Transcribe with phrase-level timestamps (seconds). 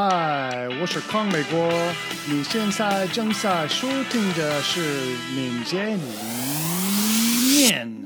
[0.00, 1.68] 嗨，我是康美国，
[2.28, 4.80] 你现在正在收听的是
[5.34, 7.96] 民间一面。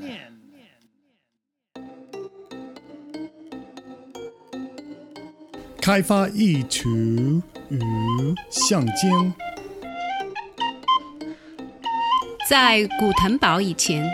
[5.79, 6.89] 开发意图
[7.69, 7.79] 与
[8.49, 9.31] 象征。
[12.49, 14.09] 在古腾堡以前，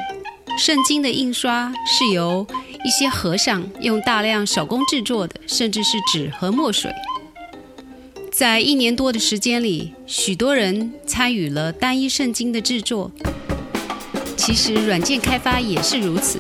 [0.57, 2.45] 圣经的印刷是由
[2.83, 6.93] 一些和尚用大量手工制作的，甚至是纸和墨水。
[8.39, 13.11] 在一年多的时间里，许多人参与了单一圣经的制作。
[14.37, 16.39] 其实，软件开发也是如此。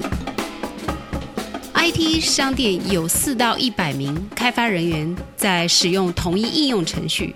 [1.73, 7.35] IT 商店有四到一百名开发人员在使用同一应用程序。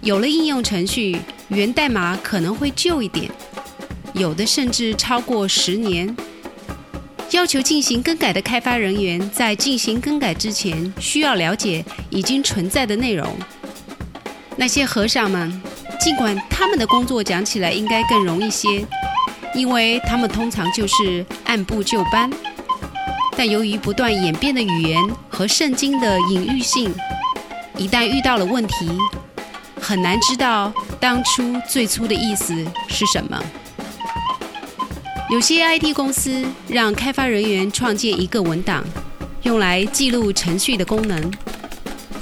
[0.00, 3.30] 有了应用程序，源代码可能会旧一点，
[4.14, 6.16] 有的甚至超过十年。
[7.32, 13.28] 要求进行更改的开发人员在进行更改之前，需要了解已经存在的内容。
[14.60, 15.62] 那些和尚们，
[16.00, 18.84] 尽管他们的工作讲起来应该更容易些，
[19.54, 22.28] 因为他们通常就是按部就班。
[23.36, 26.92] 但由于不断演变的语言和圣经的隐喻性，
[27.76, 28.90] 一旦遇到了问题，
[29.80, 32.52] 很难知道当初最初的意思
[32.88, 33.40] 是什么。
[35.30, 38.84] 有些 IT 公司让开发人员创建一个文档，
[39.44, 41.30] 用来记录程序的功能。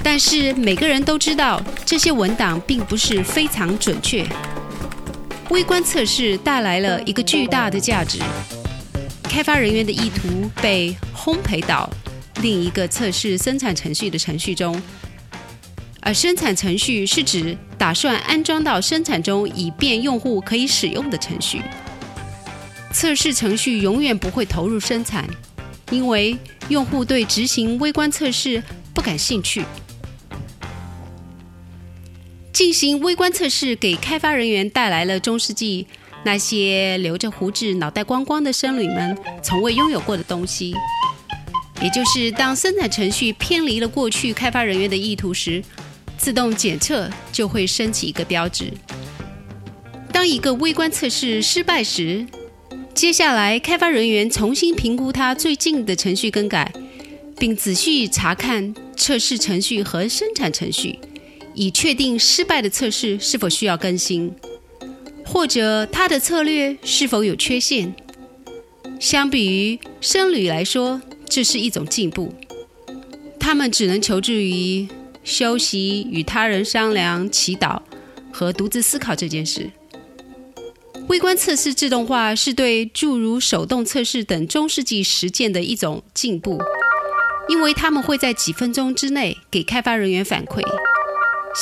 [0.08, 4.24] 但是每个人都知道，这些文档并不是非常准确。
[5.50, 8.20] 微观测试带来了一个巨大的价值，
[9.24, 11.90] 开发人员的意图被烘焙到
[12.40, 14.80] 另一个测试生产程序的程序中，
[16.00, 21.60] 而生产程序是指打算安装到生产中以便用户可以使用的程序。
[22.92, 25.28] 测试程序永远不会投入生产，
[25.90, 28.62] 因为用户对执行微观测试
[28.94, 29.64] 不感兴趣。
[32.56, 35.86] 进行微观测试给开发人员带来了中世纪
[36.24, 40.74] 那些留着胡子、脑袋光光的僧侣们从未拥有过的东西，
[41.82, 45.62] 也就是当生产程序偏离了过去开发人员的意图时，
[46.16, 48.72] 自动检测就会升起一个标志。
[50.10, 52.26] 当一个微观测试失败时，
[52.94, 56.72] 接下来开发人员重新评估他最近的程序更改，
[57.38, 60.98] 并仔细查看测试程序和生产程序。
[61.56, 64.32] 以确定失败的测试是否需要更新，
[65.24, 67.94] 或者他的策略是否有缺陷。
[69.00, 72.32] 相比于僧侣来说，这是一种进步。
[73.40, 74.86] 他们只能求助于
[75.24, 77.80] 休息、与他人商量、祈祷
[78.30, 79.70] 和独自思考这件事。
[81.08, 86.60] 微观测试自动化是对诸如手动测试等中世纪实践的一种进步，
[87.48, 90.60] 因为他们会在几分钟之内给开发人员反馈。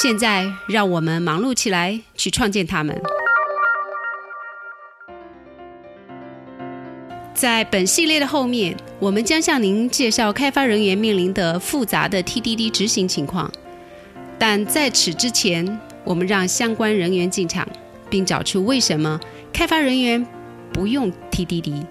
[0.02, 3.00] 现在，让我们忙碌起来，去创建它们。
[7.32, 13.48] 在本系列的后面，我们将向您介绍开发人员面临的复杂的 TDD 执行情况。
[14.36, 17.64] 但在此之前，我们让相关人员进场，
[18.10, 19.20] 并找出为什么
[19.52, 20.26] 开发人员
[20.72, 21.84] 不用 TDD。